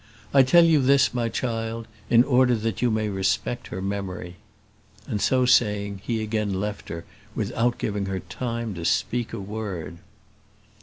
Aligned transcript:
I 0.33 0.41
tell 0.41 0.63
you 0.65 0.81
this, 0.81 1.13
my 1.13 1.29
child, 1.29 1.85
in 2.09 2.23
order 2.23 2.55
that 2.55 2.81
you 2.81 2.89
may 2.89 3.07
respect 3.07 3.67
her 3.67 3.83
memory;" 3.83 4.37
and 5.05 5.21
so 5.21 5.45
saying, 5.45 6.01
he 6.03 6.23
again 6.23 6.59
left 6.59 6.89
her 6.89 7.05
without 7.35 7.77
giving 7.77 8.07
her 8.07 8.19
time 8.21 8.73
to 8.73 8.83
speak 8.83 9.31
a 9.31 9.39
word. 9.39 9.99